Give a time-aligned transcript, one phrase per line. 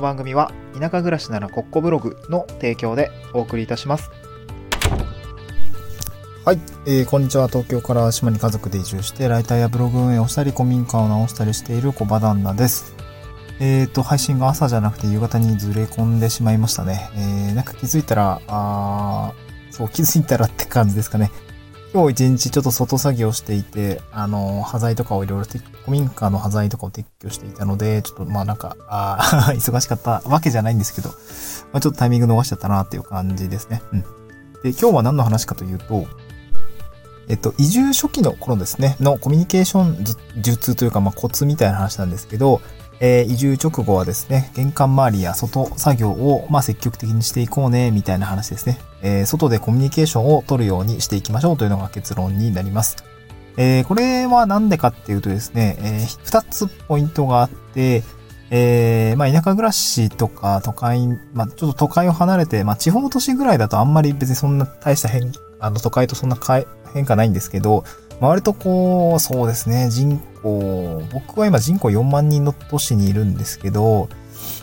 [0.00, 4.10] の番組は田舎暮らしならコッコブログの提供でお送りいたします。
[6.42, 7.48] はい、えー、こんにちは。
[7.48, 12.94] 東京から島に家族で移住して、ライターやブログ運営をしたり、古民家を直したりしている小場旦那です。
[13.60, 17.10] えーと、配信が朝じゃなくて夕方にずれ込んでしまいましたね。
[17.14, 19.34] えー、なんか気づいたら、あ
[19.70, 21.30] そう、気づいたらって感じですかね。
[21.92, 29.18] 今日一日ちょっと外作業していて、あの、端材とかをいろいろ、古民家の端材とかを撤去していたので、ちょっとまあなんか、あ
[29.54, 31.08] 忙しかったわけじゃないんですけど、
[31.72, 33.82] まあちょっとタイミング逃しちゃったなっていう感じですね。
[33.92, 34.00] うん。
[34.02, 34.06] で、
[34.70, 36.06] 今日は何の話かというと、
[37.28, 40.04] えっと、移住初期の頃ですね、のコミュニケーション
[40.40, 42.60] 術というか、まあ、コツみたいな話なんですけど、
[43.00, 48.78] え、移住直後はですね、玄関周りや外作業を、ま、積極的にしていこうね、みたいな話ですね。
[49.02, 52.96] え、外でコミュニケーションを取るようにしていきましょうというのが結論になります。
[53.56, 58.02] え、これはなんでかっていうとですね、えー、二つポイントがあって、
[58.50, 66.38] えー、まあ、田舎暮らしとか都会、まあ、ちょっと都会を離れて、まあ、地方都市ぐらいだとあんまり別にそんな大した変、あの、都会とそんな
[66.92, 67.84] 変化ないんですけど、
[68.20, 74.08] まあ、割とこう、そうですね、人口、僕は今人口4万人の都市にいるんですけど、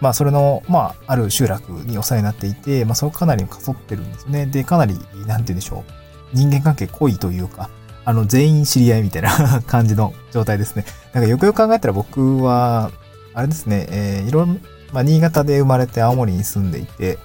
[0.00, 4.46] まあ、それの、まあ、ある集落にお世話になっていて、まあ、それかなりかそってるんですね。
[4.46, 5.92] で、かなり、なんて言うんでしょう、
[6.32, 7.70] 人間関係濃いというか、
[8.04, 10.84] あの、全員知り合いみたいな 感じの状態ですね。
[11.12, 12.90] なんかよくよく考えたら僕は、
[13.34, 14.60] あれですね、えー、いろん、
[14.92, 17.18] まあ、新潟で生まれて青森に住んでいて、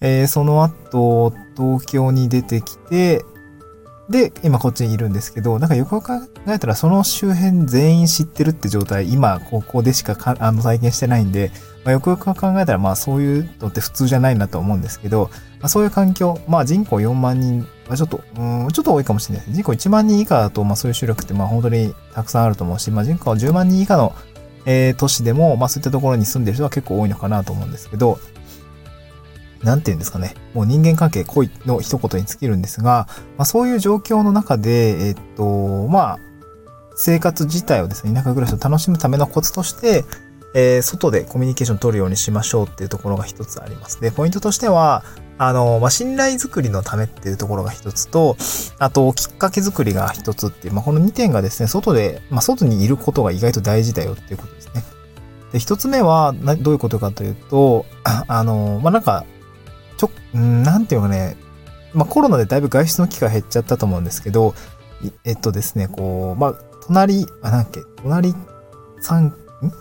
[0.00, 3.24] えー、その後、東京に出てきて、
[4.08, 6.12] で、今こっちにいるんですけど、なんかよく考
[6.46, 11.50] えたらその周辺全員知ってるって状態、今ここでしかかあの体験してないんで、
[11.84, 19.54] まあ、よくよく考えたらまあそういうのって普通じゃないなと思うんですけど、まあ、そういう環境、まあ人口4万人はちょっと、うん、ちょっと多いかもしれないです。
[19.54, 24.14] 人口1万人以下だと、まあそういう集落ってまあ本当にたくさんあると思うし、まあ人口10万人以下の、
[24.66, 28.18] えー、都市でも、まあそういったところに住んでる人は結構多いのかなと思うんですけど、
[29.64, 30.34] なんて言うんですかね。
[30.52, 36.18] もう人間関係濃いの一言に尽きるんですが、まあそういう状況の中で、えっと、まあ、
[36.96, 40.04] 生活自体をですね、田舎暮らしを楽しむためのコツとして、
[40.54, 44.00] えー、外でコミュニケーションを取るようにしましょうっていうところが一つあります。
[44.00, 45.02] で、ポイントとしては、
[45.36, 48.36] あの、まあ、信頼づくりのためっていうところが一つと、
[48.78, 54.84] あと、きっかけづくりが一つっていう、まあ、この2点がですね、外で、まあ、外にいることが意外と大事だよっていうことですね。
[55.52, 59.24] で、一つ目は、どういうことかというと、あの、まあ、なんか、
[59.96, 61.36] ちょ、んなんていうかね、
[61.92, 64.54] まあ、コロナでだいぶ外出の機会減っちゃったと思うんですけど、
[65.24, 66.54] えっとですね、こう、まあ、
[66.86, 68.34] 隣、あ、なんだっけ、隣
[69.00, 69.34] 三、ん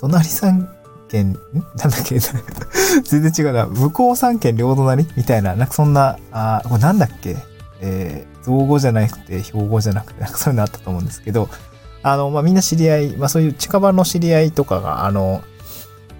[0.00, 0.68] 隣三
[1.08, 1.34] 県、ん？
[1.76, 2.18] なんだっけ？
[3.04, 3.66] 全然違うな。
[3.66, 5.06] 向こう三県両隣？
[5.16, 7.36] みたいな、なんかそんな、あ、これなんだっけ？
[7.80, 11.48] えー、造語じゃなくて、標語じゃなくて、なんかそういうのあったと思うんですけど、
[12.02, 15.42] あの、まあ、みんな知り合い、まあ、そういう近場の知り合いとかが、あの、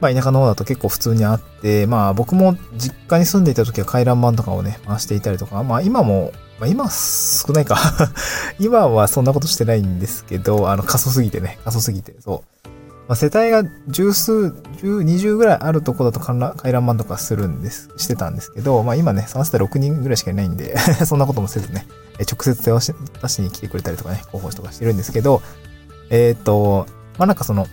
[0.00, 7.78] まあ、田舎の方だと結構普通にあって、まあ、僕も実家に住んでいた時は回覧板とかをね、回していたりとか、まあ、今も、まあ、今少ないか。
[8.58, 12.68] 今はそんなことしてないんですけど、あの、過疎すぎてね、過疎すぎて、そう。
[13.10, 21.88] まあ、世帯が十数、十、二十ぐらいあるとこだと回覧板とかするんです、してたんですけど、まあ今ね、3世帯6人ぐらいしかいないんで、 そんなこともせずね、
[22.20, 25.42] 直接手を出しに来てくれたりとかね、広報とかしてるんですけど、
[26.10, 26.86] えっ、ー、と、
[27.18, 27.66] まあなんかその、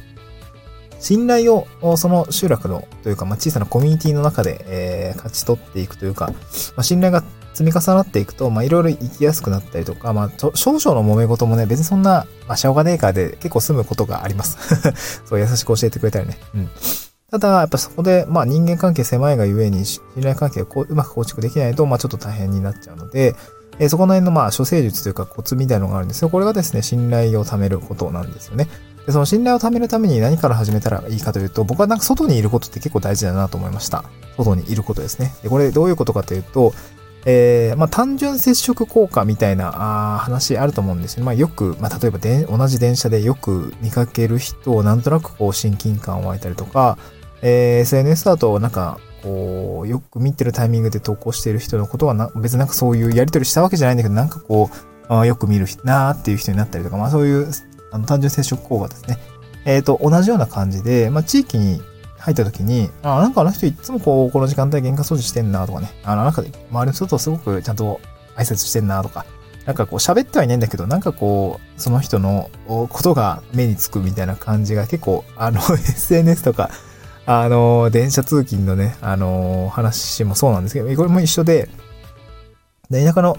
[0.99, 6.33] 信頼をその集落のというか、まあ、小さなコミュニティの中で、えー、勝ち取っていくというか、ま
[6.77, 14.57] あ、信頼が積み重なっていくと、まあ、いろいろ生きやすくなったりとか、まあ、少々の揉め事もね、別にそんな、まあ、しょうがねえかで結構済むことがあります。
[15.25, 16.37] そう、優しく教えてくれたりね。
[16.53, 16.69] うん。
[17.31, 23.35] ただ、やっぱそこで、まあ、人間関係狭いがゆえに、信頼関係をこううまく構築できないと、まあ、ちょっと大変になっちゃうので、
[23.79, 26.29] えー、そこの辺の、まあ、処世術というかコツみたいなのがあるんですよ。
[26.29, 28.67] これがですね、信頼を貯めることなんですよね。
[29.07, 34.03] で、その信頼を貯めるために何から始めたらいいかというと、僕はなんか外にいることって結構大事だなと思いました。
[34.35, 35.33] 外にいることですね。
[35.41, 36.73] で、これどういうことかというと、
[37.25, 41.23] えー、まあ、単純接触効果みたいなあ話あると思うんですよ。
[41.23, 46.97] まあ、よく、まあ、例えばで同じ電車でよく見かける人をなんとなくこう親近感を湧いたりとか、
[47.41, 57.47] えー、SNS だとなんか、こう、よく見てるタイミングで投稿している人のことはな、別になんかそういうやりとりしたわけじゃないんだけど、なんかこう、あよく見るなーっていう人になったりとか、まあそういう
[57.91, 59.17] あの単純接触効果ですね。
[59.65, 61.81] えっ、ー、と、同じような感じで、まあ地域に
[62.17, 67.99] 入った時に、あ、なんかあの人いつもこう、この時間帯玄関掃除してんなとかね、あの、なんか周りの人とすごくちゃんと
[68.35, 69.25] 挨拶してんなとか、
[69.65, 76.69] なんかこう喋ってはいないんだけど、なんかこう、その人のことが目につくみたいな感じが結構、あの、 SNS とか、
[77.25, 81.67] あの、電車通勤のね、あの、話もそうなんですけど、これも一緒で、
[82.89, 83.37] で、田舎の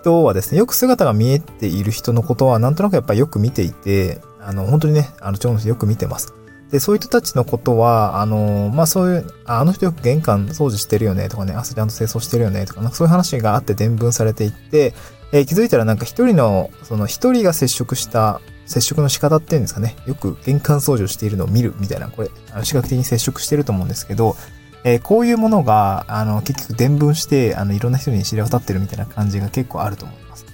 [0.00, 6.34] 人はですね、よく姿が見えている人のことは、なんとなくやっぱりよく見ていて、あの、本当にね、あの、蝶の人よく見てます。
[6.70, 14.94] で、そういう人たちのことは、あの、まあ、そういう、あの人よく玄関掃除してるよねとかね、朝ちゃんと清掃してるよねとか、なんかそういう話があって伝聞されていって、
[15.32, 19.96] えー、気づいたらなんか一人の、その一人が接触した接触の仕方っていうんですかね。
[20.06, 24.36] よく玄関掃除をしているのを見るみたいな、これ、あの視覚的に接触してると思うんですけど、
[24.84, 30.46] えー、こういうものが、あの、結局伝聞して、あの、いろんな人に知れ渡ってるみたいな感じが結構あると思います。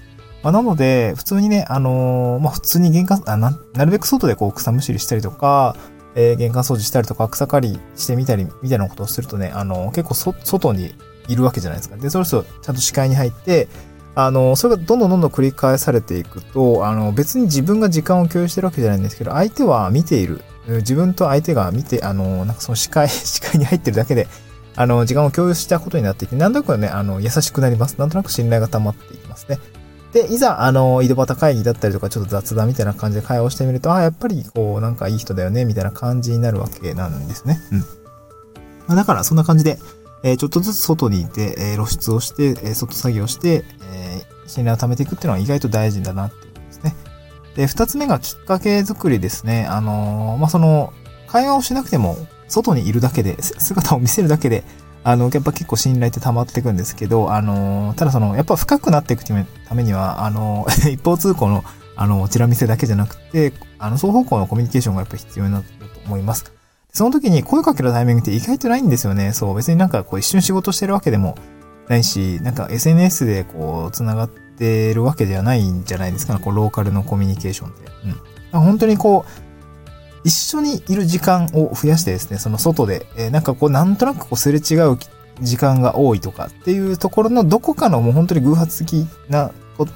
[0.42, 5.76] まあ、なので、普通にね、あのー、まあ、普通に玄関、あな、なるべく外でこう草むしりしたりとか、
[6.14, 10.94] えー、玄関掃除したりとか、草刈りしてみたり、みたいなことをするとね、あのー、結構そ、外に
[11.28, 11.96] いるわけじゃないですか。
[11.96, 13.68] で、それこそちゃんと視界に入って、
[14.18, 20.40] あの、それがどんどんどんどん繰り返されていくと、あの、別に自分が時間を共有してるわけじゃないんですけど、相手は見ている。
[20.68, 24.28] 自分と相手が見て、あの、なんかその視界、 視界に入ってるだけで、
[24.74, 27.94] あの、時間を共有したことになっていて、なんとなくね、あの、優しくなります。
[27.98, 29.58] なんとなく信頼が溜まっていきますね。
[30.12, 37.60] で、いざ、あの、井戸端会議だったりとか、ちょっと雑談みたいな感じで会話をしてみると、ああ、やっぱり、こう、なんかいい人だよね、みたいな感じになるわけなんですね。
[37.72, 37.78] うん。
[37.78, 37.86] ま
[38.88, 39.78] あ、だから、そんな感じで、
[40.22, 46.45] えー、ちょっとずつ外にいて、えー、露出をして、えー、外作業して、えー信頼を貯めていくっていうのは意外と大事だなって。
[47.56, 49.66] で、二つ目がきっかけ作りですね。
[49.66, 50.92] あのまあ、その、
[51.26, 52.16] 会話をしなくても、
[52.48, 54.62] 外にいるだけで、 姿を見せるだけで、
[55.02, 59.34] あの、やっぱ結構信頼って溜まっていくんですけど、あのただその、やっぱ深くなっていくた
[59.74, 61.64] めには、あの 一方通行の、
[61.96, 66.52] あの、チラ見せだけじゃなくて、あの、双方向のコミュニケーションがやっぱ必要になると思います。
[66.92, 69.32] その時に声かけるタイミングって意外とないんですよね。
[69.32, 71.36] そう、別になんかこう一瞬仕事してるわけでも
[71.88, 76.40] ないし、なんか SNS でこう繋がってるわけではないんじゃないですかね。
[76.42, 77.90] こうローカルのコミュニケーションって。
[78.54, 78.60] うん。
[78.60, 79.46] 本当にこう、
[80.24, 84.98] 一緒にいる時間を増やしてですね、その外で、えー、なんかこうなんとなくこうすれ違う
[85.40, 89.52] 時間が多いとかっていうところのどこかのもう本当に偶発的な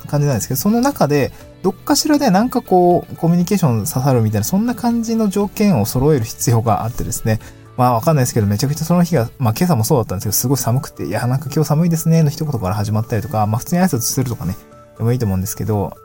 [0.08, 1.32] 感じなんですけど、その中で、
[1.62, 7.40] どっかしらでなんかこう、コミュニケーション刺さるみたいな、そんな感じの条件を揃える必要があってですね。
[7.80, 14.54] まあわかんないですけど、めちゃくちゃその日が、まあ今朝もそうだったんですけど、すごい寒くて、いや、なんか今日寒いですね、の一言から始まったりとか、まあ普通に挨拶するとかね、
[14.98, 15.96] でもいいと思うんですけど、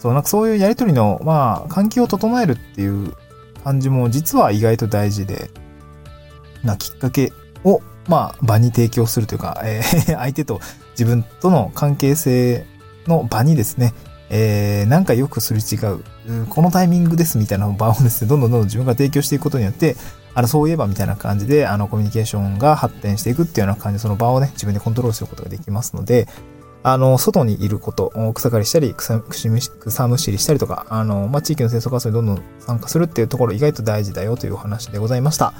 [0.00, 3.14] そう、なんかそういうやりとりの、まあ、環境を整えるっていう
[3.62, 5.50] 感じも実は意外と大事で、
[6.64, 7.32] なきっかけ
[7.62, 10.60] を、まあ、場に提供するというか、えー、 相手と
[10.98, 12.66] 自分との関係性
[13.06, 13.94] の場にですね、
[14.30, 16.00] えー、なんかよくすれ違う、
[16.48, 19.96] このタイミングですみたいな場をですね、どんどんどんどん自分が提供していくことによって、
[20.34, 26.28] あの、そういえばみたいな感じで、あの、コミュニケーションが発展していくっていうような感じで、その場をね、自分でコントロールすることができますので、
[26.82, 35.54] あの、外にいること、草刈りしたり、草草むしりしたりとか、あの、まあ、地域の清掃活動にどんどん参加するっていうところ意外と大事だよというお話でございました。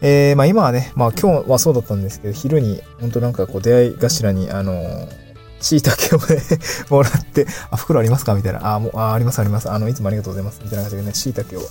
[0.00, 5.28] えー、まあ今はね、まあ今日はそうだったんですけど、昼に、本当なんかこう出会い頭に、あのー
[5.60, 6.40] 椎茸をね
[6.88, 8.34] もらって、あ、袋ありますか？
[8.34, 8.74] みたいな。
[8.74, 9.68] あ、もう、あ、ありますあります。
[9.70, 10.60] あの、いつもありがとうございます。
[10.62, 11.68] みたいな感じでね、椎茸を、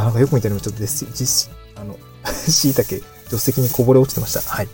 [0.00, 4.40] あ、なんかよく見たらちょっと実、実、あの、 椎茸、助手席にこぼれ落ちてました。
[4.40, 4.68] はい。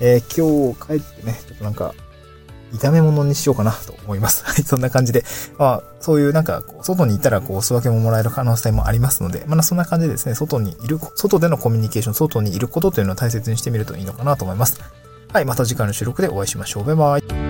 [0.00, 1.94] えー、今日帰ってね、ちょっとなんか、
[2.72, 4.44] 炒め物にしようかなと思います。
[4.46, 5.24] はい、そんな感じで。
[5.58, 14.80] まあ、そういうなんか、外にいたら、こう、お裾分けももらえる可能性もありますので、まあ、そんな感じでですね、外にいる、外でのコミュニケーション、外にいることというのを大切にしてみるといいのかなと思います。
[15.32, 16.84] はい、また次回の収録でお会いしましょう。
[16.84, 17.45] バイバイ。